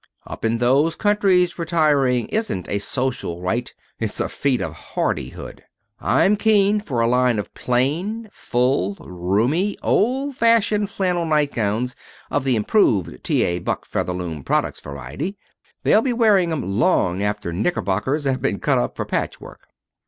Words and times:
Up 0.25 0.43
in 0.43 0.57
those 0.57 0.95
countries 0.95 1.59
retiring 1.59 2.27
isn't 2.29 2.67
a 2.67 2.79
social 2.79 3.39
rite: 3.39 3.75
it's 3.99 4.19
a 4.19 4.27
feat 4.29 4.59
of 4.59 4.73
hardihood. 4.73 5.63
I'm 5.99 6.37
keen 6.37 6.79
for 6.79 7.01
a 7.01 7.07
line 7.07 7.37
of 7.37 7.53
plain, 7.53 8.27
full, 8.31 8.95
roomy 8.95 9.77
old 9.83 10.35
fashioned 10.37 10.89
flannel 10.89 11.27
nightgowns 11.27 11.95
of 12.31 12.45
the 12.45 12.55
improved 12.55 13.23
T. 13.23 13.43
A. 13.43 13.59
Buck 13.59 13.85
Featherloom 13.85 14.43
products 14.43 14.79
variety. 14.79 15.37
They'll 15.83 16.01
be 16.01 16.13
wearing 16.13 16.51
'em 16.51 16.79
long 16.79 17.21
after 17.21 17.53
knickerbockers 17.53 18.23
have 18.23 18.41
been 18.41 18.59
cut 18.59 18.79
up 18.79 18.95
for 18.95 19.05
patchwork." 19.05 19.67